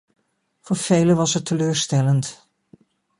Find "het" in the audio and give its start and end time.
1.33-1.45